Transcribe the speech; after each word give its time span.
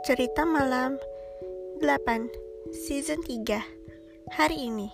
Cerita 0.00 0.48
Malam 0.48 0.96
8 1.84 2.72
Season 2.72 3.20
3 3.20 4.32
Hari 4.32 4.56
ini 4.56 4.88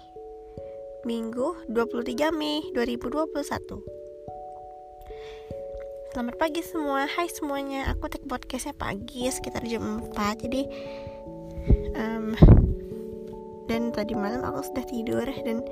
Minggu 1.06 1.70
23 1.70 2.34
Mei 2.34 2.66
2021 2.74 3.30
Selamat 6.10 6.34
pagi 6.42 6.58
semua. 6.66 7.06
Hai 7.06 7.30
semuanya. 7.30 7.86
Aku 7.94 8.10
take 8.10 8.26
podcastnya 8.26 8.74
pagi 8.74 9.30
sekitar 9.30 9.62
jam 9.70 10.10
4 10.10 10.42
Jadi 10.42 10.62
um, 11.94 12.34
Dan 13.70 13.94
tadi 13.94 14.18
malam 14.18 14.42
aku 14.42 14.66
sudah 14.66 14.84
tidur 14.90 15.26
Dan 15.46 15.62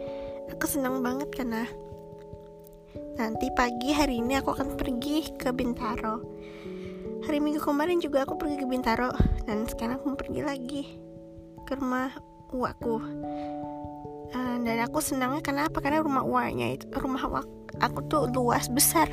aku 0.46 0.70
senang 0.70 1.02
banget 1.02 1.34
karena 1.34 1.66
Nanti 3.19 3.51
pagi 3.59 3.91
hari 3.91 4.23
ini 4.23 4.38
aku 4.38 4.55
akan 4.55 4.78
pergi 4.78 5.34
ke 5.34 5.51
Bintaro 5.51 6.34
hari 7.24 7.41
minggu 7.41 7.60
kemarin 7.64 7.98
juga 8.05 8.28
aku 8.28 8.37
pergi 8.37 8.60
ke 8.60 8.66
Bintaro 8.69 9.09
dan 9.48 9.64
sekarang 9.64 9.96
aku 9.96 10.12
pergi 10.12 10.41
lagi 10.45 10.83
ke 11.64 11.73
rumah 11.80 12.12
uaku. 12.52 13.00
Uh, 14.34 14.56
dan 14.66 14.84
aku 14.84 15.00
senangnya 15.00 15.41
karena 15.41 15.73
apa? 15.73 15.80
Karena 15.80 16.05
rumah 16.05 16.24
uaknya 16.27 16.77
itu 16.77 16.84
rumah 16.92 17.24
uak 17.24 17.47
aku 17.80 18.05
tuh 18.12 18.28
luas 18.28 18.69
besar. 18.69 19.09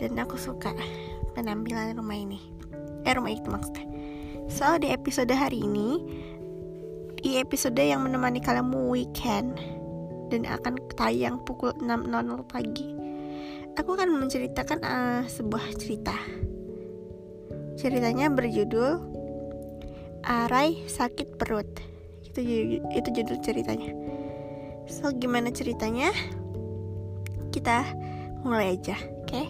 Dan 0.00 0.16
aku 0.16 0.40
suka 0.40 0.72
penampilan 1.36 1.92
rumah 1.98 2.16
ini. 2.16 2.40
Eh 3.04 3.12
rumah 3.12 3.34
itu 3.34 3.50
maksudnya. 3.52 3.84
So 4.48 4.80
di 4.80 4.88
episode 4.88 5.30
hari 5.34 5.60
ini 5.60 6.00
di 7.20 7.36
episode 7.36 7.76
yang 7.76 8.06
menemani 8.06 8.40
kalian 8.40 8.72
weekend 8.88 9.58
dan 10.32 10.48
akan 10.48 10.80
tayang 10.96 11.42
pukul 11.44 11.74
6.00 11.82 12.08
pagi 12.46 12.88
aku 13.78 13.94
akan 13.94 14.10
menceritakan 14.22 14.78
uh, 14.82 15.22
sebuah 15.26 15.64
cerita 15.78 16.14
Ceritanya 17.78 18.26
berjudul 18.26 18.98
Arai 20.26 20.82
sakit 20.90 21.38
perut. 21.38 21.70
Itu 22.26 22.42
itu 22.90 23.08
judul 23.14 23.38
ceritanya. 23.38 23.94
So 24.90 25.14
gimana 25.14 25.54
ceritanya? 25.54 26.10
Kita 27.54 27.86
mulai 28.42 28.76
aja, 28.76 28.98
oke? 28.98 29.30
Okay? 29.30 29.46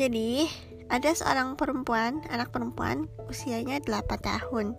Jadi, 0.00 0.48
ada 0.88 1.12
seorang 1.12 1.60
perempuan, 1.60 2.24
anak 2.32 2.50
perempuan, 2.56 3.06
usianya 3.28 3.78
8 3.84 4.08
tahun. 4.18 4.74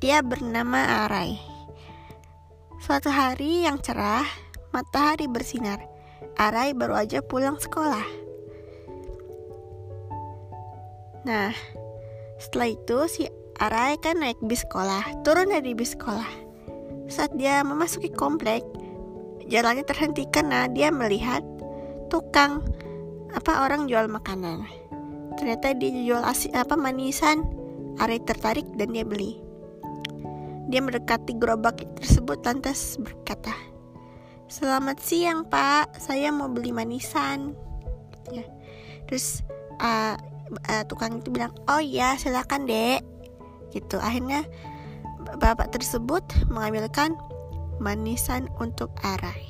Dia 0.00 0.24
bernama 0.24 1.06
Arai. 1.06 1.36
Suatu 2.80 3.12
hari 3.12 3.68
yang 3.68 3.78
cerah, 3.84 4.24
matahari 4.72 5.28
bersinar. 5.28 5.84
Arai 6.40 6.72
baru 6.72 6.96
aja 6.96 7.20
pulang 7.20 7.60
sekolah. 7.60 8.29
Nah, 11.28 11.52
setelah 12.40 12.72
itu 12.72 12.98
si 13.08 13.22
Arai 13.60 14.00
kan 14.00 14.24
naik 14.24 14.40
bis 14.40 14.64
sekolah, 14.64 15.20
turun 15.20 15.52
dari 15.52 15.76
bis 15.76 15.92
sekolah. 15.92 16.48
Saat 17.12 17.36
dia 17.36 17.60
memasuki 17.60 18.08
komplek, 18.08 18.64
jalannya 19.44 19.84
terhenti 19.84 20.24
karena 20.32 20.64
dia 20.72 20.88
melihat 20.88 21.44
tukang 22.08 22.64
apa 23.36 23.68
orang 23.68 23.84
jual 23.84 24.08
makanan. 24.08 24.64
Ternyata 25.36 25.76
dia 25.76 25.92
jual 25.92 26.24
asin 26.24 26.56
apa 26.56 26.72
manisan. 26.74 27.44
Arai 28.00 28.16
tertarik 28.24 28.64
dan 28.80 28.96
dia 28.96 29.04
beli. 29.04 29.36
Dia 30.72 30.80
mendekati 30.80 31.36
gerobak 31.36 31.84
tersebut 32.00 32.40
lantas 32.40 32.96
berkata, 32.96 33.52
Selamat 34.48 34.96
siang 35.04 35.44
pak, 35.44 36.00
saya 36.00 36.32
mau 36.32 36.48
beli 36.48 36.72
manisan. 36.72 37.52
Ya. 38.32 38.46
Terus 39.04 39.44
uh, 39.82 40.16
uh, 40.68 40.84
tukang 40.86 41.22
itu 41.22 41.30
bilang 41.30 41.54
oh 41.70 41.82
ya 41.82 42.18
silakan 42.18 42.66
dek. 42.66 43.02
Gitu. 43.70 43.96
Akhirnya 44.02 44.46
bapak 45.38 45.70
tersebut 45.70 46.22
mengambilkan 46.50 47.14
manisan 47.78 48.50
untuk 48.58 48.90
Arai. 49.00 49.46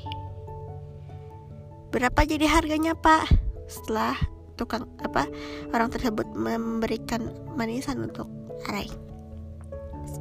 Berapa 1.91 2.23
jadi 2.23 2.47
harganya 2.47 2.95
pak? 2.95 3.27
Setelah 3.67 4.15
tukang 4.55 4.87
apa 5.01 5.27
orang 5.73 5.89
tersebut 5.91 6.29
memberikan 6.37 7.33
manisan 7.57 8.07
untuk 8.07 8.29
Arai. 8.69 8.87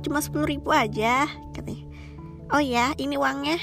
Cuma 0.02 0.24
sepuluh 0.24 0.48
ribu 0.48 0.72
aja 0.72 1.28
katanya. 1.52 1.86
Oh 2.50 2.64
ya 2.64 2.96
ini 2.98 3.20
uangnya. 3.20 3.60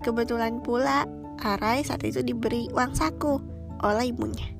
Kebetulan 0.00 0.62
pula 0.62 1.04
Arai 1.42 1.82
saat 1.82 2.06
itu 2.06 2.22
diberi 2.22 2.70
uang 2.70 2.92
saku 2.94 3.40
oleh 3.82 4.14
ibunya 4.14 4.53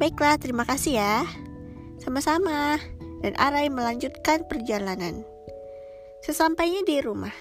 Baiklah, 0.00 0.40
terima 0.40 0.64
kasih 0.64 0.96
ya. 0.96 1.28
Sama-sama. 2.00 2.80
Dan 3.20 3.36
Arai 3.36 3.68
melanjutkan 3.68 4.48
perjalanan. 4.48 5.28
Sesampainya 6.24 6.80
di 6.88 7.04
rumah, 7.04 7.36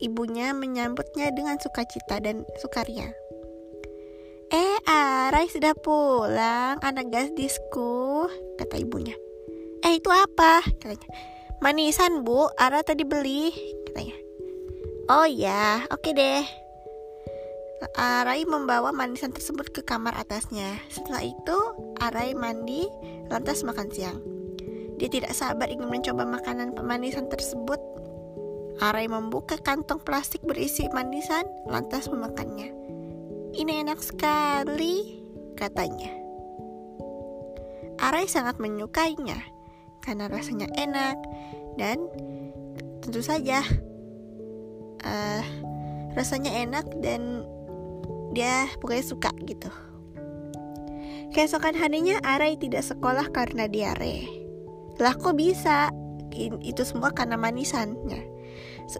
ibunya 0.00 0.56
menyambutnya 0.56 1.28
dengan 1.36 1.60
sukacita 1.60 2.16
dan 2.16 2.48
sukaria. 2.64 3.12
Eh, 4.48 4.76
Arai 4.88 5.52
sudah 5.52 5.76
pulang, 5.76 6.80
anak 6.80 7.12
gadisku, 7.12 8.24
kata 8.56 8.80
ibunya. 8.80 9.12
Eh, 9.84 10.00
itu 10.00 10.08
apa? 10.08 10.64
Katanya. 10.80 11.12
Manisan, 11.60 12.24
Bu. 12.24 12.48
Ara 12.56 12.80
tadi 12.80 13.04
beli, 13.04 13.52
katanya. 13.84 14.16
Oh 15.12 15.28
ya, 15.28 15.84
oke 15.92 16.16
deh. 16.16 16.67
Arai 17.94 18.42
membawa 18.42 18.90
manisan 18.90 19.30
tersebut 19.30 19.70
ke 19.70 19.86
kamar 19.86 20.14
atasnya. 20.18 20.82
Setelah 20.90 21.22
itu, 21.22 21.58
Arai 22.02 22.34
mandi, 22.34 22.90
lantas 23.30 23.62
makan 23.62 23.86
siang. 23.94 24.18
Dia 24.98 25.06
tidak 25.06 25.30
sabar 25.30 25.70
ingin 25.70 25.86
mencoba 25.86 26.26
makanan 26.26 26.74
pemanisan 26.74 27.30
tersebut. 27.30 27.78
Arai 28.82 29.06
membuka 29.06 29.58
kantong 29.58 30.02
plastik 30.02 30.42
berisi 30.42 30.90
manisan, 30.90 31.46
lantas 31.70 32.10
memakannya. 32.10 32.74
Ini 33.54 33.86
enak 33.86 34.02
sekali, 34.02 35.22
katanya. 35.54 36.10
Arai 37.98 38.30
sangat 38.30 38.62
menyukainya 38.62 39.38
karena 40.02 40.30
rasanya 40.30 40.70
enak 40.78 41.18
dan 41.74 41.98
tentu 43.02 43.18
saja 43.22 43.60
uh, 45.02 45.42
rasanya 46.14 46.62
enak 46.62 46.86
dan 47.02 47.42
dia 48.32 48.68
pokoknya 48.80 49.04
suka 49.04 49.30
gitu 49.44 49.70
keesokan 51.32 51.76
harinya 51.76 52.20
Arai 52.24 52.56
tidak 52.56 52.84
sekolah 52.84 53.28
karena 53.32 53.68
diare 53.68 54.28
lah 54.98 55.14
kok 55.14 55.36
bisa 55.36 55.92
itu 56.64 56.82
semua 56.84 57.10
karena 57.12 57.36
manisannya 57.36 58.24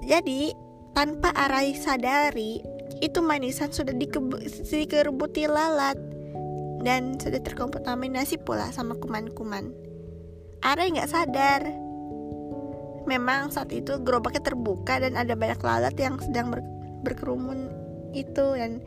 jadi 0.05 0.53
tanpa 0.93 1.31
Arai 1.33 1.73
sadari 1.79 2.61
itu 2.99 3.23
manisan 3.23 3.71
sudah 3.71 3.95
dikerubuti 3.95 5.47
lalat 5.47 5.97
dan 6.83 7.19
sudah 7.19 7.43
terkontaminasi 7.43 8.43
pula 8.43 8.71
sama 8.71 8.95
kuman-kuman. 8.99 9.71
Arai 10.63 10.91
nggak 10.95 11.11
sadar. 11.11 11.63
Memang 13.09 13.49
saat 13.49 13.73
itu 13.73 13.97
gerobaknya 14.05 14.43
terbuka 14.45 15.01
dan 15.01 15.17
ada 15.17 15.33
banyak 15.33 15.61
lalat 15.65 15.97
yang 15.97 16.21
sedang 16.21 16.53
ber 16.53 16.61
berkerumun 16.99 17.71
itu 18.13 18.59
dan 18.59 18.83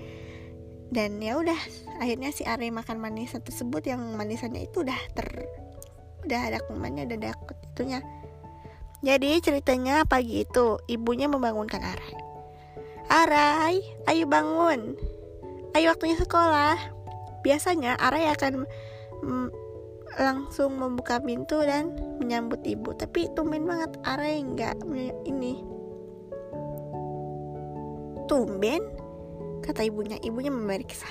dan 0.91 1.24
ya 1.24 1.40
udah 1.40 1.56
akhirnya 2.03 2.35
si 2.35 2.44
Ari 2.44 2.68
makan 2.68 3.00
manisan 3.00 3.40
tersebut 3.40 3.88
yang 3.88 4.03
manisannya 4.19 4.68
itu 4.68 4.84
udah 4.84 5.00
ter 5.16 5.47
udah 6.28 6.40
ada 6.52 6.59
kumannya 6.68 7.07
udah 7.07 7.18
ada 7.18 7.31
itunya. 7.72 8.00
Jadi 9.02 9.41
ceritanya 9.41 10.06
pagi 10.06 10.46
itu 10.46 10.78
ibunya 10.85 11.25
membangunkan 11.25 11.81
Arai. 11.81 12.13
Arai 13.09 13.75
ayo 14.06 14.29
bangun. 14.29 14.94
Ayo 15.74 15.90
waktunya 15.90 16.20
sekolah. 16.20 16.78
Biasanya 17.41 17.97
Arai 17.97 18.29
akan 18.29 18.70
mm, 19.26 19.47
langsung 20.22 20.78
membuka 20.78 21.17
pintu 21.17 21.58
dan 21.66 21.97
menyambut 22.22 22.61
ibu. 22.61 22.94
Tapi 22.94 23.34
tumben 23.34 23.66
banget 23.66 23.97
Arai 24.05 24.46
nggak 24.46 24.85
ini. 25.26 25.66
Tumben 28.29 29.00
kata 29.61 29.85
ibunya. 29.85 30.17
Ibunya 30.19 30.49
memeriksa. 30.49 31.08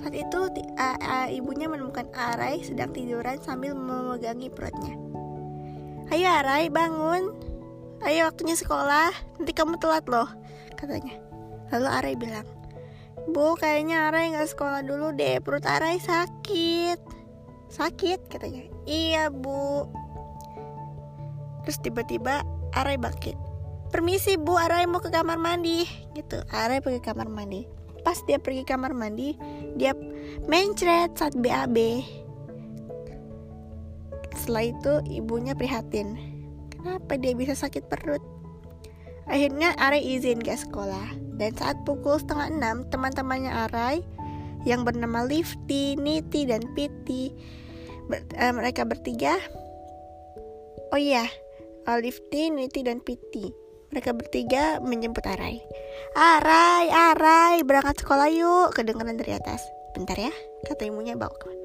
Saat 0.00 0.14
itu 0.14 0.38
uh, 0.38 0.98
uh, 1.02 1.28
ibunya 1.32 1.66
menemukan 1.66 2.06
Arai 2.14 2.62
sedang 2.62 2.92
tiduran 2.92 3.40
sambil 3.40 3.72
memegangi 3.74 4.52
perutnya. 4.52 4.94
Ayo 6.12 6.28
Arai 6.30 6.70
bangun. 6.70 7.34
Ayo 8.04 8.28
waktunya 8.28 8.54
sekolah. 8.54 9.10
Nanti 9.40 9.52
kamu 9.56 9.80
telat 9.80 10.06
loh, 10.06 10.28
katanya. 10.76 11.16
Lalu 11.74 11.88
Arai 11.90 12.14
bilang, 12.14 12.46
Bu, 13.26 13.58
kayaknya 13.58 14.12
Arai 14.12 14.30
nggak 14.30 14.52
sekolah 14.52 14.86
dulu 14.86 15.10
deh. 15.16 15.42
Perut 15.42 15.66
Arai 15.66 15.98
sakit. 15.98 17.00
Sakit, 17.72 18.30
katanya. 18.30 18.70
Iya, 18.86 19.32
Bu. 19.34 19.90
Terus 21.66 21.82
tiba-tiba 21.82 22.46
Arai 22.76 23.00
bangkit. 23.00 23.34
Permisi 23.90 24.38
Bu, 24.38 24.54
Arai 24.54 24.86
mau 24.86 25.02
ke 25.02 25.10
kamar 25.10 25.40
mandi. 25.40 25.82
Gitu. 26.14 26.38
Arai 26.54 26.78
pergi 26.78 27.02
ke 27.02 27.10
kamar 27.10 27.26
mandi 27.26 27.85
pas 28.06 28.22
dia 28.22 28.38
pergi 28.38 28.62
kamar 28.62 28.94
mandi 28.94 29.34
dia 29.74 29.90
mencret 30.46 31.18
saat 31.18 31.34
BAB 31.34 31.74
setelah 34.46 34.70
itu 34.70 34.92
ibunya 35.10 35.58
prihatin. 35.58 36.14
Kenapa 36.70 37.18
dia 37.18 37.34
bisa 37.34 37.58
sakit 37.58 37.90
perut? 37.90 38.22
Akhirnya 39.26 39.74
Arai 39.74 40.06
izin 40.06 40.38
ke 40.38 40.54
sekolah. 40.54 41.18
Dan 41.34 41.50
saat 41.58 41.82
pukul 41.82 42.22
setengah 42.22 42.54
enam, 42.54 42.86
teman-temannya 42.86 43.50
Arai 43.50 44.06
yang 44.62 44.86
bernama 44.86 45.26
Lifty, 45.26 45.98
Niti, 45.98 46.46
dan 46.46 46.62
Piti, 46.78 47.34
ber, 48.06 48.22
uh, 48.38 48.54
mereka 48.54 48.86
bertiga. 48.86 49.34
Oh 50.94 51.00
iya, 51.00 51.26
Lifty, 51.98 52.54
Niti, 52.54 52.86
dan 52.86 53.02
Piti. 53.02 53.65
Mereka 53.94 54.10
bertiga 54.16 54.82
menjemput 54.82 55.22
Arai. 55.26 55.62
Arai, 56.16 56.90
Arai, 56.90 57.62
berangkat 57.62 58.02
sekolah 58.02 58.28
yuk, 58.32 58.74
kedengaran 58.74 59.18
dari 59.20 59.36
atas. 59.36 59.62
Bentar 59.94 60.18
ya, 60.18 60.32
kata 60.68 60.88
ibunya 60.90 61.16
bawa 61.16 61.32
ke 61.32 61.56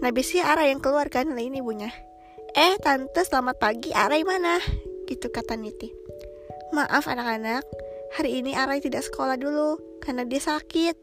Nah 0.00 0.10
biasanya 0.14 0.56
Ara 0.56 0.64
yang 0.72 0.80
keluar 0.80 1.12
kan 1.12 1.28
Lah 1.28 1.44
ini 1.44 1.60
ibunya. 1.60 1.92
Eh 2.56 2.74
tante 2.80 3.20
selamat 3.22 3.60
pagi. 3.60 3.92
Arai 3.92 4.24
mana? 4.24 4.56
Gitu 5.06 5.28
kata 5.28 5.54
Niti. 5.54 5.92
Maaf 6.72 7.06
anak-anak. 7.06 7.62
Hari 8.16 8.42
ini 8.42 8.56
Arai 8.56 8.82
tidak 8.82 9.06
sekolah 9.06 9.36
dulu 9.38 9.78
Karena 10.00 10.24
dia 10.24 10.40
sakit. 10.40 10.96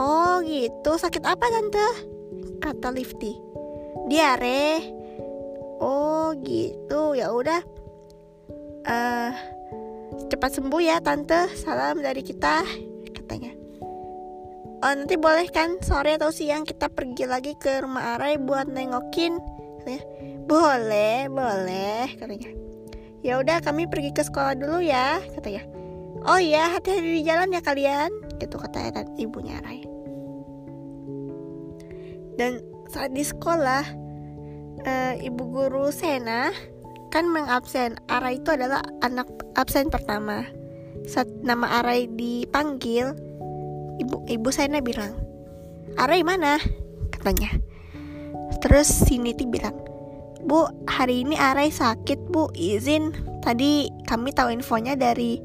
Oh 0.00 0.40
gitu. 0.42 0.96
Sakit 0.96 1.22
apa 1.28 1.46
tante? 1.46 1.88
Kata 2.64 2.88
Lifty. 2.90 3.36
Diare. 4.08 4.80
Oh 5.78 6.32
gitu. 6.40 7.12
Ya 7.12 7.30
udah 7.30 7.60
uh, 8.86 9.32
Cepat 10.30 10.50
sembuh 10.58 10.82
ya 10.82 11.02
tante. 11.02 11.50
Salam 11.58 12.02
dari 12.02 12.22
kita 12.22 12.62
Katanya. 13.10 13.52
Oh, 14.80 14.92
nanti 14.96 15.20
boleh 15.20 15.44
kan 15.52 15.76
sore 15.84 16.16
atau 16.16 16.32
siang 16.32 16.64
kita 16.64 16.88
pergi 16.88 17.28
lagi 17.28 17.52
ke 17.60 17.84
rumah 17.84 18.16
Arai 18.16 18.40
buat 18.40 18.64
nengokin? 18.64 19.36
Katanya 19.80 20.02
boleh 20.48 21.28
boleh 21.28 22.16
katanya. 22.16 22.50
Ya 23.20 23.36
udah 23.36 23.60
kami 23.60 23.84
pergi 23.84 24.16
ke 24.16 24.24
sekolah 24.24 24.56
dulu 24.56 24.80
ya 24.80 25.20
katanya. 25.36 25.68
Oh 26.24 26.40
iya 26.40 26.72
hati-hati 26.72 27.20
di 27.20 27.22
jalan 27.24 27.52
ya 27.52 27.60
kalian 27.60 28.08
gitu 28.40 28.56
kata 28.56 29.04
ibunya 29.20 29.60
Arai. 29.60 29.84
Dan 32.40 32.64
saat 32.88 33.12
di 33.12 33.20
sekolah 33.20 33.84
uh, 34.80 35.14
ibu 35.20 35.42
guru 35.44 35.92
Sena 35.92 36.48
kan 37.10 37.26
mengabsen 37.26 37.98
Arai 38.06 38.38
itu 38.38 38.54
adalah 38.54 38.80
anak 39.02 39.26
absen 39.58 39.90
pertama. 39.90 40.46
Saat 41.10 41.26
nama 41.42 41.82
Arai 41.82 42.06
dipanggil 42.06 43.12
ibu 43.98 44.22
ibu 44.30 44.48
saya 44.54 44.78
bilang 44.78 45.18
Arai 45.98 46.22
mana? 46.22 46.56
katanya. 47.10 47.50
Terus 48.64 48.88
si 48.88 49.20
Niti 49.20 49.44
bilang 49.44 49.76
Bu 50.40 50.64
hari 50.88 51.26
ini 51.26 51.36
Arai 51.36 51.68
sakit 51.68 52.32
bu. 52.32 52.48
Izin 52.56 53.12
tadi 53.44 53.92
kami 54.08 54.32
tahu 54.32 54.54
infonya 54.54 54.96
dari 54.96 55.36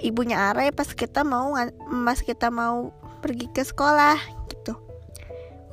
ibunya 0.00 0.54
Arai 0.54 0.72
pas 0.72 0.88
kita 0.88 1.26
mau 1.26 1.52
pas 2.06 2.18
kita 2.22 2.48
mau 2.48 2.94
pergi 3.20 3.52
ke 3.52 3.60
sekolah 3.60 4.16
gitu. 4.48 4.72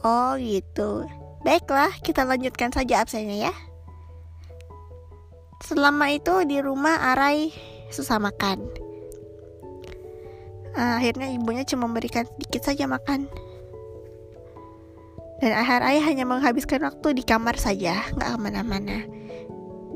Oh 0.04 0.36
gitu. 0.36 1.08
Baiklah 1.48 1.94
kita 2.04 2.28
lanjutkan 2.28 2.76
saja 2.76 3.00
absennya 3.00 3.48
ya 3.48 3.54
selama 5.64 6.14
itu 6.14 6.46
di 6.46 6.62
rumah 6.62 7.14
Arai 7.14 7.54
susah 7.90 8.20
makan 8.20 8.68
uh, 10.78 10.94
akhirnya 11.02 11.34
ibunya 11.34 11.66
cuma 11.66 11.90
memberikan 11.90 12.26
sedikit 12.26 12.70
saja 12.70 12.86
makan 12.86 13.26
dan 15.38 15.54
ayah 15.86 16.02
hanya 16.02 16.26
menghabiskan 16.26 16.82
waktu 16.82 17.14
di 17.14 17.22
kamar 17.22 17.62
saja, 17.62 18.10
nggak 18.18 18.30
ke 18.34 18.38
mana-mana. 18.42 19.06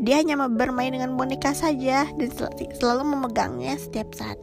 Dia 0.01 0.21
hanya 0.21 0.37
bermain 0.45 0.93
dengan 0.93 1.17
boneka 1.17 1.53
saja 1.57 2.05
dan 2.13 2.29
sel 2.29 2.49
selalu 2.77 3.17
memegangnya 3.17 3.73
setiap 3.77 4.13
saat, 4.13 4.37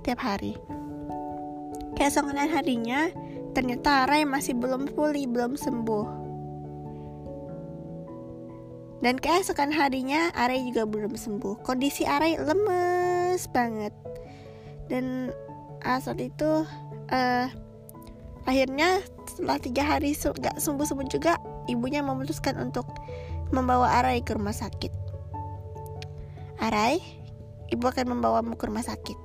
setiap 0.00 0.20
hari. 0.20 0.56
Keesokan 1.96 2.40
harinya, 2.40 3.12
ternyata 3.52 4.08
Ray 4.08 4.24
masih 4.24 4.56
belum 4.56 4.88
pulih, 4.96 5.28
belum 5.28 5.60
sembuh. 5.60 6.19
Dan 9.00 9.16
keesokan 9.16 9.72
harinya, 9.72 10.28
Arai 10.36 10.60
juga 10.68 10.84
belum 10.84 11.16
sembuh. 11.16 11.64
Kondisi 11.64 12.04
Arai 12.04 12.36
lemes 12.36 13.48
banget. 13.48 13.96
Dan 14.92 15.32
saat 15.80 16.20
itu 16.20 16.68
uh, 17.08 17.46
akhirnya 18.44 19.00
setelah 19.24 19.58
tiga 19.60 19.82
hari 19.84 20.12
gak 20.12 20.60
sembuh 20.60 20.84
sembuh 20.84 21.08
juga 21.08 21.40
ibunya 21.68 22.04
memutuskan 22.04 22.60
untuk 22.60 22.84
membawa 23.54 24.00
Arai 24.02 24.20
ke 24.20 24.36
rumah 24.36 24.52
sakit 24.52 24.92
Arai 26.60 27.00
ibu 27.72 27.84
akan 27.86 28.18
membawamu 28.18 28.58
ke 28.58 28.68
rumah 28.68 28.84
sakit 28.84 29.16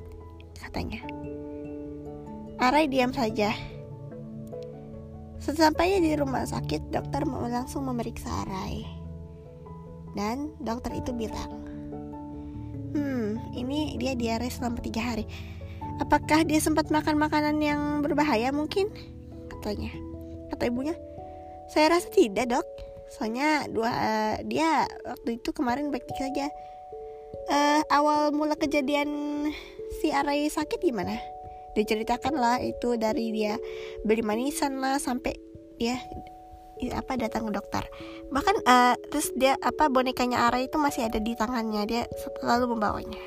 katanya 0.63 1.03
Arai 2.61 2.87
diam 2.87 3.11
saja 3.11 3.51
Sesampainya 5.45 6.01
di 6.01 6.17
rumah 6.17 6.41
sakit, 6.41 6.89
dokter 6.89 7.21
langsung 7.29 7.85
memeriksa 7.85 8.33
Arai. 8.49 8.81
Dan 10.15 10.55
dokter 10.63 10.95
itu 10.95 11.11
bilang, 11.11 11.65
Hmm, 12.95 13.35
ini 13.51 13.99
dia 13.99 14.15
diare 14.15 14.47
selama 14.47 14.79
tiga 14.79 15.03
hari. 15.03 15.27
Apakah 15.99 16.47
dia 16.47 16.63
sempat 16.63 16.87
makan 16.87 17.19
makanan 17.19 17.59
yang 17.59 17.99
berbahaya 17.99 18.55
mungkin? 18.55 18.87
Katanya. 19.51 19.91
Kata 20.47 20.71
ibunya, 20.71 20.95
saya 21.67 21.91
rasa 21.91 22.07
tidak 22.07 22.55
dok. 22.55 22.67
Soalnya 23.11 23.67
dua 23.67 23.91
uh, 23.91 24.35
dia 24.47 24.87
waktu 25.03 25.43
itu 25.43 25.51
kemarin 25.51 25.91
baik-baik 25.91 26.15
saja. 26.15 26.47
Uh, 27.51 27.83
awal 27.91 28.31
mula 28.31 28.55
kejadian 28.55 29.11
si 29.99 30.15
Arai 30.15 30.47
sakit 30.47 30.79
gimana? 30.79 31.19
Diceritakan 31.75 32.39
lah 32.39 32.63
itu 32.63 32.95
dari 32.95 33.35
dia 33.35 33.59
beli 34.07 34.23
manisan 34.23 34.79
lah 34.79 34.95
sampai 35.03 35.35
dia 35.75 35.99
apa 36.91 37.15
datang 37.15 37.47
ke 37.47 37.51
dokter 37.55 37.83
bahkan 38.29 38.55
uh, 38.67 38.95
terus 39.11 39.31
dia 39.35 39.55
apa 39.63 39.87
bonekanya 39.87 40.51
Arai 40.51 40.67
itu 40.67 40.75
masih 40.75 41.07
ada 41.07 41.19
di 41.19 41.33
tangannya 41.33 41.83
dia 41.87 42.01
selalu 42.43 42.75
membawanya 42.75 43.21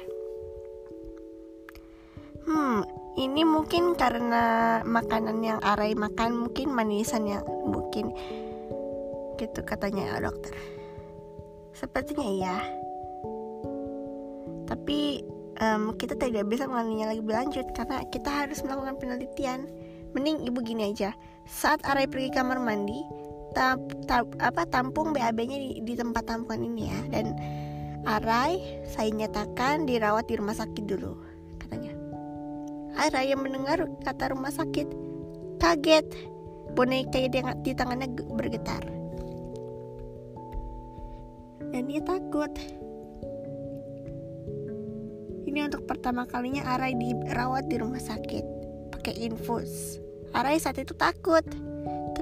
Hmm, 2.48 2.80
ini 3.20 3.44
mungkin 3.44 3.92
karena 3.92 4.80
makanan 4.80 5.44
yang 5.44 5.60
Arai 5.60 5.92
makan 5.92 6.48
mungkin 6.48 6.72
manisan 6.72 7.28
yang 7.28 7.44
mungkin 7.44 8.08
gitu 9.36 9.60
katanya 9.68 10.16
dokter. 10.16 10.56
Sepertinya 11.76 12.24
iya. 12.24 12.56
Tapi 14.64 15.20
um, 15.60 15.92
kita 15.92 16.16
tidak 16.16 16.48
bisa 16.48 16.64
mengalaminya 16.64 17.12
lagi 17.12 17.20
berlanjut 17.20 17.68
karena 17.76 18.00
kita 18.08 18.32
harus 18.32 18.64
melakukan 18.64 18.96
penelitian. 18.96 19.68
Mending 20.16 20.48
ibu 20.48 20.64
gini 20.64 20.88
aja. 20.88 21.12
Saat 21.44 21.84
Arai 21.84 22.08
pergi 22.08 22.32
kamar 22.32 22.56
mandi, 22.64 22.96
tap, 23.56 23.80
tap, 24.04 24.28
apa 24.40 24.64
tampung 24.68 25.12
BAB-nya 25.16 25.56
di, 25.56 25.70
di 25.84 25.94
tempat 25.96 26.24
tampungan 26.28 26.64
ini 26.66 26.82
ya 26.88 27.00
dan 27.12 27.26
Arai 28.08 28.60
saya 28.88 29.12
nyatakan 29.12 29.84
dirawat 29.84 30.30
di 30.30 30.34
rumah 30.38 30.56
sakit 30.56 30.84
dulu 30.86 31.28
Raya 33.08 33.40
mendengar 33.40 33.88
kata 34.04 34.36
rumah 34.36 34.52
sakit. 34.52 34.84
Kaget, 35.62 36.04
boneka 36.76 37.24
di 37.64 37.72
tangannya 37.72 38.12
bergetar. 38.36 38.84
Dan 41.72 41.88
dia 41.88 42.04
takut. 42.04 42.52
Ini 45.48 45.72
untuk 45.72 45.88
pertama 45.88 46.28
kalinya 46.28 46.68
Arai 46.76 46.92
dirawat 46.98 47.72
di 47.72 47.80
rumah 47.80 48.02
sakit 48.02 48.44
pakai 48.92 49.14
infus. 49.24 49.96
Arai 50.36 50.60
saat 50.60 50.76
itu 50.76 50.92
takut, 50.92 51.46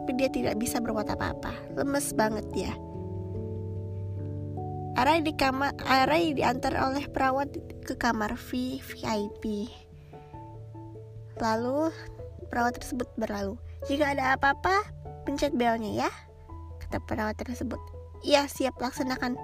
tapi 0.07 0.23
dia 0.23 0.31
tidak 0.31 0.63
bisa 0.63 0.79
berbuat 0.79 1.19
apa-apa. 1.19 1.75
Lemes 1.75 2.15
banget 2.15 2.47
dia. 2.55 2.71
Arai 4.95 5.19
di 5.19 5.35
kamar, 5.35 5.75
Arai 5.83 6.31
diantar 6.31 6.79
oleh 6.79 7.11
perawat 7.11 7.51
ke 7.83 7.99
kamar 7.99 8.39
V 8.39 8.79
VIP. 8.79 9.67
Lalu 11.43 11.91
perawat 12.47 12.79
tersebut 12.79 13.11
berlalu. 13.19 13.59
Jika 13.91 14.15
ada 14.15 14.39
apa-apa, 14.39 14.87
pencet 15.27 15.51
belnya 15.59 16.07
ya, 16.07 16.11
kata 16.87 17.03
perawat 17.03 17.43
tersebut. 17.43 17.83
Iya, 18.23 18.47
siap 18.47 18.79
laksanakan. 18.79 19.35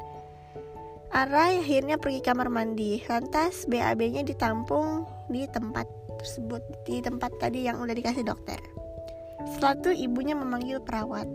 Arai 1.11 1.59
akhirnya 1.59 1.99
pergi 1.99 2.23
kamar 2.23 2.55
mandi. 2.55 3.03
Lantas 3.11 3.67
BAB-nya 3.67 4.23
ditampung 4.23 5.11
di 5.27 5.43
tempat 5.51 5.91
tersebut, 6.23 6.63
di 6.87 7.03
tempat 7.03 7.35
tadi 7.43 7.67
yang 7.67 7.83
udah 7.83 7.99
dikasih 7.99 8.23
dokter. 8.23 8.63
Setelah 9.51 9.75
itu 9.79 9.91
ibunya 10.11 10.35
memanggil 10.37 10.79
perawat. 10.83 11.27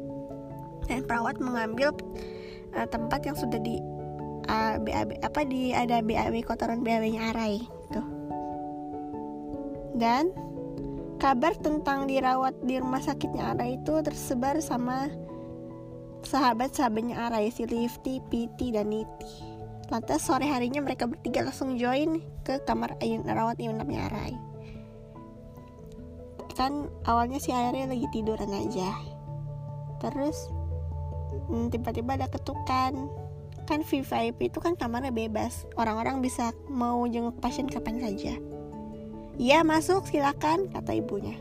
Dan 0.87 1.03
perawat 1.03 1.39
mengambil 1.43 1.91
uh, 2.75 2.87
tempat 2.87 3.27
yang 3.27 3.35
sudah 3.35 3.59
di 3.59 3.79
uh, 4.47 4.75
eh, 4.75 4.75
BAB 4.79 5.09
apa 5.23 5.41
di 5.43 5.75
ada 5.75 5.99
BAB 5.99 6.43
kotoran 6.47 6.81
BAB-nya 6.81 7.35
Arai 7.35 7.59
tuh. 7.91 8.07
Dan 9.97 10.31
kabar 11.17 11.57
tentang 11.57 12.05
dirawat 12.05 12.53
di 12.63 12.77
rumah 12.77 13.01
sakitnya 13.01 13.57
Ara 13.57 13.65
itu 13.73 13.99
tersebar 14.05 14.61
sama 14.61 15.09
sahabat-sahabatnya 16.21 17.17
Arai 17.17 17.49
si 17.49 17.65
Lifty, 17.65 18.21
Piti, 18.29 18.69
dan 18.73 18.93
Niti. 18.93 19.57
Lantas 19.87 20.27
sore 20.27 20.45
harinya 20.45 20.83
mereka 20.83 21.07
bertiga 21.07 21.47
langsung 21.47 21.79
join 21.79 22.19
ke 22.43 22.59
kamar 22.67 22.99
ayun 23.01 23.25
rawat 23.25 23.57
inapnya 23.57 24.05
Arai. 24.11 24.46
Kan 26.57 26.89
awalnya 27.05 27.37
si 27.37 27.53
Arai 27.53 27.85
lagi 27.85 28.09
tiduran 28.09 28.49
aja. 28.49 28.97
Terus 30.01 30.49
hmm, 31.47 31.69
tiba-tiba 31.69 32.17
ada 32.17 32.27
ketukan. 32.27 33.07
Kan 33.67 33.83
VIP 33.83 34.49
itu 34.49 34.57
kan 34.57 34.73
kamarnya 34.73 35.13
bebas. 35.13 35.69
Orang-orang 35.77 36.25
bisa 36.25 36.55
mau 36.65 37.05
jenguk 37.05 37.37
pasien 37.37 37.69
kapan 37.69 38.01
saja. 38.01 38.33
Iya 39.37 39.61
masuk 39.61 40.09
silakan 40.09 40.73
kata 40.73 40.97
ibunya. 40.97 41.37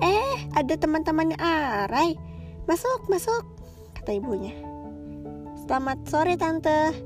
Eh 0.00 0.48
ada 0.56 0.74
teman-temannya 0.80 1.36
Arai 1.36 2.16
Masuk, 2.64 3.12
masuk, 3.12 3.44
kata 3.92 4.16
ibunya. 4.16 4.56
Selamat 5.68 6.00
sore 6.08 6.32
tante. 6.40 6.96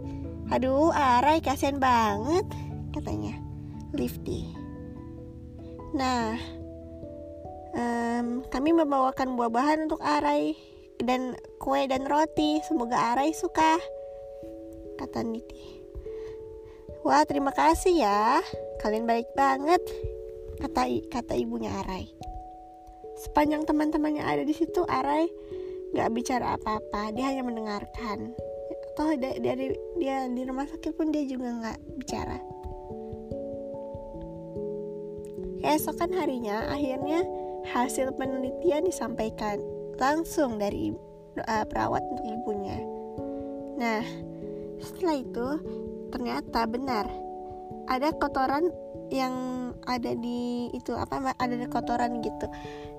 Aduh, 0.54 0.94
Arai 0.94 1.42
kasihan 1.42 1.82
banget, 1.82 2.46
katanya. 2.94 3.34
Lifty. 3.90 4.57
Nah, 5.98 6.38
um, 7.74 8.46
kami 8.46 8.70
membawakan 8.70 9.34
buah-bahan 9.34 9.90
untuk 9.90 9.98
Arai 9.98 10.54
dan 11.02 11.34
kue 11.58 11.90
dan 11.90 12.06
roti. 12.06 12.62
Semoga 12.62 13.14
Arai 13.14 13.34
suka, 13.34 13.82
kata 15.02 15.26
Niti. 15.26 15.82
Wah, 17.02 17.26
terima 17.26 17.50
kasih 17.50 17.98
ya. 17.98 18.38
Kalian 18.78 19.10
baik 19.10 19.26
banget, 19.34 19.82
kata 20.62 20.86
kata 21.10 21.34
ibunya 21.34 21.74
Arai. 21.82 22.06
Sepanjang 23.18 23.66
teman-temannya 23.66 24.22
ada 24.22 24.46
di 24.46 24.54
situ, 24.54 24.86
Arai 24.86 25.26
nggak 25.88 26.12
bicara 26.12 26.60
apa-apa 26.60 27.16
dia 27.16 27.32
hanya 27.32 27.40
mendengarkan 27.40 28.36
toh 28.92 29.14
dari 29.16 29.72
dia 29.96 30.28
di 30.28 30.42
rumah 30.44 30.68
sakit 30.68 30.92
pun 30.92 31.08
dia 31.08 31.24
juga 31.24 31.48
nggak 31.54 31.78
bicara 31.96 32.36
keesokan 35.60 36.14
harinya 36.14 36.70
akhirnya 36.70 37.26
hasil 37.74 38.14
penelitian 38.16 38.86
disampaikan 38.86 39.60
langsung 39.98 40.56
dari 40.56 40.94
uh, 41.42 41.64
perawat 41.66 42.02
untuk 42.06 42.26
ibunya. 42.26 42.78
Nah 43.76 44.02
setelah 44.78 45.16
itu 45.18 45.48
ternyata 46.14 46.64
benar. 46.64 47.06
Ada 47.88 48.12
kotoran 48.20 48.68
yang 49.08 49.34
ada 49.88 50.12
di 50.12 50.68
itu 50.76 50.92
apa 50.92 51.32
ada 51.36 51.54
di 51.56 51.66
kotoran 51.66 52.20
gitu. 52.20 52.46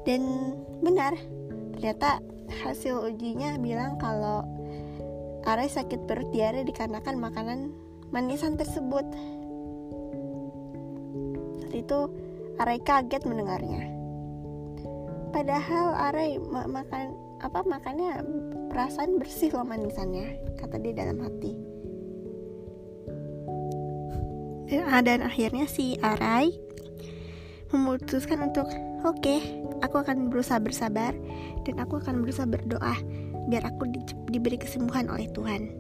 Dan 0.03 0.53
benar 0.81 1.15
ternyata 1.77 2.19
hasil 2.65 3.13
ujinya 3.13 3.55
bilang 3.61 3.95
kalau 4.01 4.43
Arai 5.47 5.71
sakit 5.71 6.03
perut 6.03 6.29
diare 6.35 6.67
dikarenakan 6.67 7.15
makanan 7.15 7.59
manisan 8.11 8.59
tersebut. 8.59 9.07
Saat 11.63 11.73
itu 11.73 11.99
Arai 12.59 12.83
kaget 12.83 13.23
mendengarnya. 13.23 13.87
Padahal 15.31 15.95
Arai 15.95 16.35
ma 16.43 16.67
makan 16.67 17.15
apa 17.39 17.63
makannya 17.63 18.19
perasaan 18.67 19.15
bersih 19.15 19.55
loh 19.55 19.63
manisannya, 19.63 20.35
kata 20.59 20.75
dia 20.83 20.91
dalam 20.91 21.23
hati. 21.23 21.55
Dan, 24.69 24.85
ah, 24.85 25.01
dan 25.01 25.23
akhirnya 25.23 25.65
si 25.71 25.95
Arai 26.03 26.51
memutuskan 27.71 28.51
untuk 28.51 28.67
oke, 29.07 29.17
okay, 29.23 29.39
aku 29.79 30.03
akan 30.03 30.27
berusaha 30.27 30.59
bersabar 30.59 31.15
dan 31.63 31.75
aku 31.79 32.03
akan 32.03 32.27
berusaha 32.27 32.45
berdoa 32.45 32.99
biar 33.47 33.65
aku 33.65 33.87
di, 33.87 34.03
diberi 34.29 34.59
kesembuhan 34.59 35.07
oleh 35.07 35.31
Tuhan. 35.31 35.71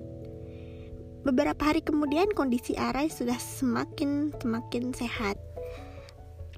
Beberapa 1.27 1.59
hari 1.59 1.83
kemudian 1.83 2.31
kondisi 2.31 2.79
Arai 2.79 3.11
sudah 3.11 3.35
semakin 3.35 4.31
semakin 4.39 4.95
sehat 4.95 5.35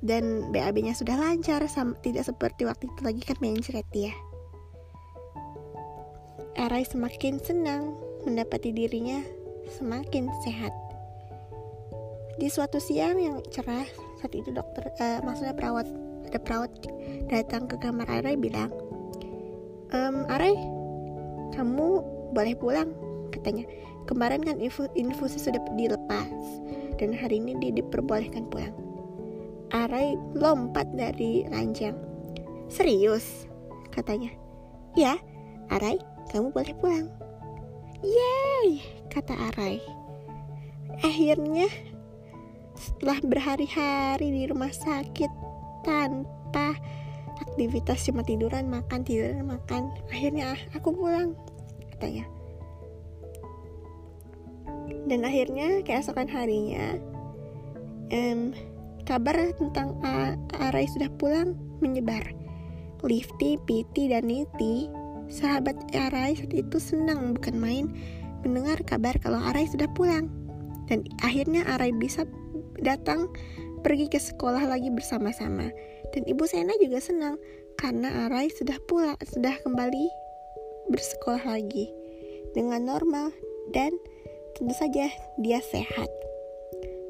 dan 0.01 0.49
BAB-nya 0.49 0.97
sudah 0.97 1.13
lancar 1.13 1.61
sama, 1.69 1.93
tidak 2.01 2.25
seperti 2.25 2.65
waktu 2.65 2.89
itu 2.89 3.01
lagi 3.05 3.21
kan 3.21 3.37
mencret 3.37 3.85
ya. 3.93 4.13
Arai 6.57 6.83
semakin 6.85 7.37
senang 7.41 7.95
mendapati 8.25 8.73
dirinya 8.73 9.21
semakin 9.77 10.27
sehat. 10.43 10.73
Di 12.41 12.49
suatu 12.49 12.81
siang 12.81 13.21
yang 13.21 13.37
cerah, 13.53 13.85
saat 14.17 14.33
itu 14.33 14.49
dokter, 14.49 14.89
uh, 14.97 15.21
maksudnya 15.21 15.53
perawat, 15.53 15.85
ada 16.27 16.39
perawat 16.41 16.71
datang 17.29 17.69
ke 17.69 17.77
kamar 17.77 18.09
Arai 18.09 18.33
bilang, 18.33 18.73
ehm, 19.93 20.25
Arai, 20.25 20.57
kamu 21.53 22.01
boleh 22.33 22.55
pulang, 22.57 22.89
katanya. 23.29 23.67
Kemarin 24.09 24.41
kan 24.41 24.57
infus 24.57 24.89
infusi 24.97 25.37
sudah 25.37 25.61
dilepas, 25.77 26.33
dan 26.97 27.13
hari 27.13 27.37
ini 27.37 27.53
dia 27.61 27.71
diperbolehkan 27.77 28.49
pulang. 28.49 28.73
Arai 29.71 30.19
lompat 30.35 30.87
dari 30.91 31.47
ranjang. 31.47 31.95
Serius, 32.67 33.47
katanya. 33.91 34.31
Ya, 34.99 35.15
Arai, 35.71 35.99
kamu 36.31 36.51
boleh 36.51 36.75
pulang. 36.79 37.07
Yeay, 38.03 38.83
kata 39.07 39.31
Arai. 39.51 39.79
Akhirnya 40.99 41.71
setelah 42.75 43.19
berhari-hari 43.23 44.27
di 44.31 44.43
rumah 44.49 44.73
sakit 44.73 45.31
tanpa 45.87 46.75
aktivitas 47.41 48.05
cuma 48.09 48.25
tiduran 48.25 48.69
makan 48.69 49.05
tiduran 49.05 49.45
makan 49.45 49.93
akhirnya 50.09 50.55
ah, 50.55 50.61
aku 50.77 50.93
pulang 50.93 51.37
katanya 51.93 52.25
dan 55.05 55.21
akhirnya 55.25 55.81
keesokan 55.85 56.29
harinya 56.29 56.97
um, 58.13 58.53
kabar 59.03 59.35
tentang 59.57 59.97
Arai 60.61 60.85
sudah 60.89 61.09
pulang 61.17 61.57
menyebar 61.81 62.23
Lifty, 63.01 63.57
Piti, 63.65 64.13
dan 64.13 64.29
Niti 64.29 64.85
sahabat 65.31 65.73
Arai 65.95 66.37
saat 66.37 66.53
itu 66.53 66.77
senang 66.77 67.33
bukan 67.33 67.55
main 67.57 67.85
mendengar 68.45 68.77
kabar 68.85 69.15
kalau 69.17 69.41
Arai 69.41 69.65
sudah 69.65 69.89
pulang 69.95 70.29
dan 70.91 71.07
akhirnya 71.23 71.63
Arai 71.65 71.95
bisa 71.95 72.27
datang 72.83 73.31
pergi 73.81 74.11
ke 74.11 74.19
sekolah 74.21 74.67
lagi 74.69 74.93
bersama-sama. 74.93 75.71
Dan 76.11 76.27
Ibu 76.27 76.43
Sena 76.45 76.75
juga 76.77 76.99
senang 76.99 77.39
karena 77.79 78.27
Arai 78.27 78.51
sudah 78.51 78.77
pulang, 78.85 79.17
sudah 79.25 79.55
kembali 79.63 80.05
bersekolah 80.91 81.47
lagi 81.47 81.87
dengan 82.51 82.83
normal 82.83 83.31
dan 83.71 83.95
tentu 84.59 84.75
saja 84.75 85.07
dia 85.39 85.59
sehat. 85.63 86.11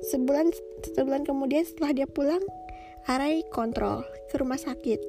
Sebulan 0.10 0.50
sebulan 0.98 1.30
kemudian 1.30 1.62
setelah 1.62 1.94
dia 1.94 2.08
pulang, 2.10 2.42
Arai 3.10 3.46
kontrol 3.54 4.06
ke 4.30 4.42
rumah 4.42 4.58
sakit. 4.58 5.00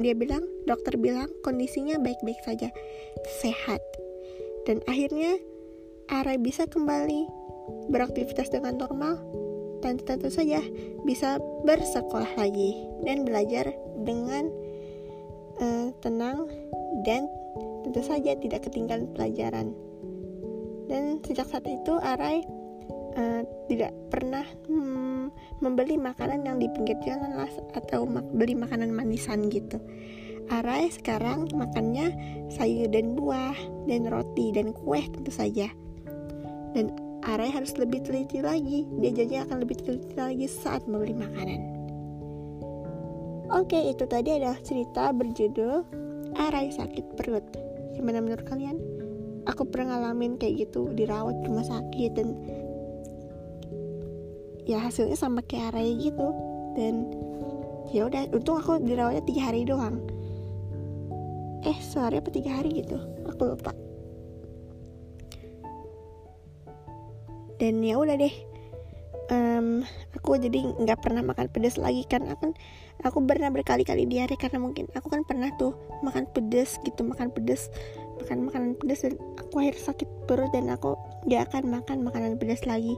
Dia 0.00 0.16
bilang, 0.16 0.44
dokter 0.64 0.96
bilang 0.96 1.28
kondisinya 1.44 2.00
baik-baik 2.00 2.40
saja, 2.44 2.68
sehat. 3.40 3.80
Dan 4.64 4.80
akhirnya 4.88 5.36
Arai 6.08 6.36
bisa 6.40 6.68
kembali 6.68 7.28
beraktivitas 7.88 8.52
dengan 8.52 8.80
normal 8.80 9.20
dan 9.82 9.98
tentu 9.98 10.30
saja 10.30 10.62
bisa 11.02 11.42
bersekolah 11.66 12.38
lagi 12.38 12.86
dan 13.02 13.26
belajar 13.26 13.74
dengan 14.06 14.46
uh, 15.58 15.90
tenang 16.00 16.46
dan 17.02 17.26
tentu 17.82 18.00
saja 18.00 18.38
tidak 18.38 18.64
ketinggalan 18.64 19.10
pelajaran. 19.12 19.74
Dan 20.86 21.18
sejak 21.26 21.50
saat 21.50 21.66
itu 21.66 21.98
Arai 21.98 22.46
uh, 23.16 23.42
tidak 23.68 23.92
pernah 24.08 24.44
hmm, 24.68 25.32
membeli 25.60 25.96
makanan 25.96 26.44
yang 26.44 26.56
di 26.58 26.68
pinggir 26.72 26.98
jalan 27.04 27.44
lah 27.44 27.52
atau 27.76 28.04
mak 28.04 28.26
beli 28.34 28.56
makanan 28.56 28.92
manisan 28.92 29.48
gitu. 29.48 29.80
Arai 30.50 30.90
sekarang 30.90 31.48
makannya 31.54 32.12
sayur 32.50 32.90
dan 32.90 33.14
buah 33.14 33.54
dan 33.86 34.10
roti 34.10 34.50
dan 34.52 34.74
kue 34.74 35.00
tentu 35.00 35.30
saja. 35.30 35.70
Dan 36.72 36.92
Arai 37.22 37.54
harus 37.54 37.78
lebih 37.78 38.02
teliti 38.02 38.42
lagi. 38.42 38.82
Dia 38.98 39.14
janji 39.14 39.38
akan 39.38 39.62
lebih 39.62 39.78
teliti 39.78 40.12
lagi 40.18 40.46
saat 40.50 40.82
membeli 40.90 41.14
makanan. 41.14 41.60
Oke, 43.52 43.78
itu 43.78 44.08
tadi 44.08 44.42
adalah 44.42 44.58
cerita 44.64 45.14
berjudul 45.14 45.86
Arai 46.34 46.74
sakit 46.74 47.14
perut. 47.14 47.44
Gimana 47.94 48.18
menurut 48.24 48.42
kalian? 48.48 48.80
Aku 49.46 49.66
pernah 49.68 49.98
ngalamin 49.98 50.38
kayak 50.38 50.66
gitu 50.66 50.90
dirawat 50.94 51.38
di 51.42 51.44
rumah 51.50 51.66
sakit 51.66 52.10
dan 52.14 52.28
ya 54.68 54.78
hasilnya 54.78 55.18
sama 55.18 55.42
kayak 55.44 55.74
Arai 55.74 55.98
gitu. 55.98 56.28
Dan 56.78 57.10
ya 57.92 58.08
udah 58.08 58.30
untung 58.32 58.58
aku 58.58 58.80
dirawatnya 58.82 59.22
tiga 59.26 59.52
hari 59.52 59.62
doang. 59.66 60.00
Eh 61.62 61.78
sehari 61.78 62.18
apa 62.18 62.30
tiga 62.32 62.58
hari 62.58 62.82
gitu? 62.82 62.98
Aku 63.30 63.54
lupa. 63.54 63.72
Dan 67.62 67.78
ya 67.82 67.94
udah 67.98 68.18
deh. 68.18 68.34
Um, 69.30 69.86
aku 70.18 70.36
jadi 70.36 70.60
nggak 70.82 71.00
pernah 71.00 71.22
makan 71.22 71.46
pedas 71.48 71.78
lagi 71.78 72.02
kan. 72.04 72.26
Aku 72.26 72.50
aku 73.02 73.18
pernah 73.26 73.50
berkali-kali 73.50 74.06
diare 74.06 74.38
karena 74.38 74.62
mungkin 74.62 74.86
aku 74.94 75.10
kan 75.10 75.26
pernah 75.26 75.50
tuh 75.58 75.74
makan 76.06 76.26
pedas 76.30 76.78
gitu 76.86 77.02
makan 77.02 77.34
pedas 77.34 77.68
makan 78.22 78.46
makanan 78.46 78.72
pedas 78.78 79.02
dan 79.02 79.18
aku 79.34 79.54
akhir 79.58 79.76
sakit 79.78 80.08
perut 80.30 80.50
dan 80.54 80.70
aku 80.70 80.94
gak 81.26 81.50
akan 81.50 81.82
makan 81.82 82.06
makanan 82.06 82.38
pedas 82.38 82.62
lagi 82.62 82.94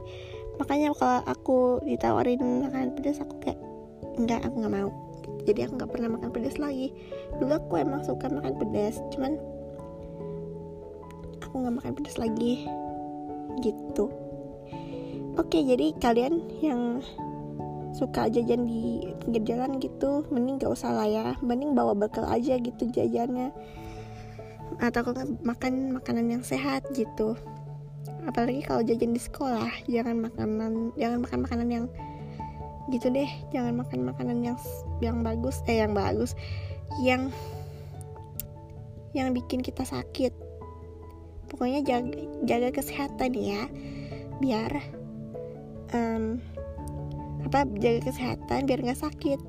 makanya 0.57 0.95
kalau 0.95 1.19
aku 1.27 1.57
ditawarin 1.83 2.67
makanan 2.67 2.95
pedas 2.95 3.19
aku 3.19 3.35
kayak 3.43 3.59
enggak 4.15 4.41
aku 4.43 4.55
nggak 4.63 4.75
mau. 4.75 4.91
Jadi 5.45 5.59
aku 5.65 5.73
nggak 5.77 5.91
pernah 5.91 6.09
makan 6.17 6.29
pedas 6.33 6.57
lagi. 6.57 6.89
Dulu 7.37 7.53
aku 7.53 7.73
emang 7.77 8.01
suka 8.01 8.31
makan 8.31 8.53
pedas 8.57 8.97
cuman 9.13 9.37
aku 11.43 11.53
nggak 11.61 11.75
makan 11.81 11.93
pedas 11.93 12.17
lagi. 12.17 12.65
Gitu. 13.61 14.05
Oke 15.35 15.59
jadi 15.67 15.91
kalian 15.99 16.39
yang 16.63 17.03
suka 17.95 18.27
jajan 18.27 18.67
di 18.67 19.07
pinggir 19.23 19.55
jalan 19.55 19.79
gitu 19.79 20.27
mending 20.27 20.59
gak 20.59 20.75
usah 20.75 20.91
lah 20.91 21.07
ya. 21.07 21.27
Mending 21.43 21.75
bawa 21.75 21.95
bekal 21.95 22.23
aja 22.27 22.55
gitu 22.59 22.87
jajannya. 22.91 23.51
Atau 24.79 25.15
makan 25.43 25.95
makanan 25.99 26.39
yang 26.39 26.43
sehat 26.43 26.83
gitu 26.91 27.39
apalagi 28.25 28.61
kalau 28.65 28.81
jajan 28.81 29.13
di 29.13 29.21
sekolah 29.21 29.71
jangan 29.85 30.27
makanan 30.29 30.91
jangan 30.97 31.19
makan 31.21 31.39
makanan 31.45 31.67
yang 31.69 31.85
gitu 32.89 33.09
deh. 33.09 33.29
Jangan 33.49 33.73
makan 33.81 33.99
makanan 34.05 34.37
yang 34.45 34.57
yang 35.01 35.25
bagus 35.25 35.61
eh 35.65 35.81
yang 35.81 35.97
bagus 35.97 36.37
yang 37.01 37.33
yang 39.17 39.33
bikin 39.33 39.63
kita 39.65 39.81
sakit. 39.87 40.33
Pokoknya 41.49 41.81
jaga 41.85 42.19
jaga 42.45 42.69
kesehatan 42.73 43.31
ya 43.33 43.69
biar 44.43 44.71
um, 45.95 46.41
apa 47.45 47.65
jaga 47.79 48.11
kesehatan 48.11 48.69
biar 48.69 48.79
nggak 48.85 49.01
sakit. 49.01 49.39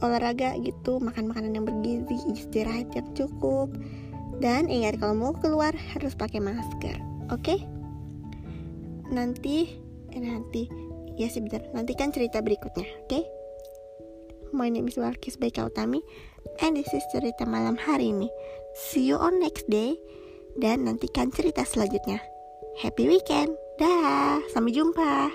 Olahraga 0.00 0.56
gitu 0.64 0.96
makan 0.96 1.28
makanan 1.28 1.52
yang 1.60 1.68
bergizi 1.68 2.16
istirahat 2.32 2.88
yang 2.96 3.08
cukup. 3.12 3.68
Dan 4.40 4.72
ingat 4.72 4.96
kalau 4.96 5.12
mau 5.12 5.32
keluar 5.36 5.76
harus 5.92 6.16
pakai 6.16 6.40
masker 6.40 6.96
oke? 7.28 7.44
okay? 7.44 7.79
Nanti 9.10 9.76
eh, 10.14 10.22
nanti. 10.22 10.70
Ya 11.18 11.28
sih 11.28 11.44
benar 11.44 11.68
nantikan 11.76 12.14
cerita 12.14 12.40
berikutnya 12.40 12.86
oke? 13.04 13.10
Okay? 13.10 13.22
My 14.50 14.72
name 14.72 14.88
is 14.88 14.96
Walkis 14.96 15.36
Baika 15.36 15.68
Utami 15.68 16.00
and 16.64 16.74
this 16.74 16.90
is 16.96 17.04
cerita 17.12 17.44
malam 17.44 17.76
hari 17.76 18.10
ini. 18.14 18.30
See 18.74 19.04
you 19.04 19.20
on 19.20 19.38
next 19.42 19.68
day 19.68 19.98
dan 20.56 20.88
nantikan 20.88 21.30
cerita 21.30 21.66
selanjutnya. 21.66 22.22
Happy 22.80 23.10
weekend. 23.10 23.54
Dah. 23.76 24.40
Sampai 24.50 24.72
jumpa 24.72 25.34